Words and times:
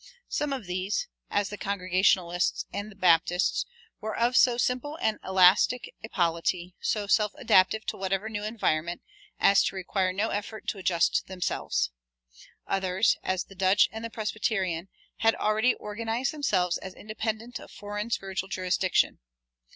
Some 0.29 0.51
of 0.51 0.65
these, 0.65 1.07
as 1.29 1.49
the 1.49 1.59
Congregationalists 1.59 2.65
and 2.73 2.89
the 2.89 2.95
Baptists, 2.95 3.67
were 3.99 4.17
of 4.17 4.35
so 4.35 4.57
simple 4.57 4.97
and 4.99 5.19
elastic 5.23 5.93
a 6.03 6.09
polity, 6.09 6.73
so 6.81 7.05
self 7.05 7.33
adaptive 7.35 7.85
to 7.85 7.97
whatever 7.97 8.27
new 8.27 8.43
environment, 8.43 9.03
as 9.39 9.61
to 9.65 9.75
require 9.75 10.11
no 10.11 10.29
effort 10.29 10.67
to 10.69 10.79
adjust 10.79 11.27
themselves. 11.27 11.91
Others, 12.65 13.15
as 13.21 13.43
the 13.43 13.53
Dutch 13.53 13.89
and 13.91 14.03
the 14.03 14.09
Presbyterians, 14.09 14.89
had 15.17 15.35
already 15.35 15.75
organized 15.75 16.33
themselves 16.33 16.79
as 16.79 16.95
independent 16.95 17.59
of 17.59 17.69
foreign 17.69 18.09
spiritual 18.09 18.49
jurisdiction. 18.49 19.19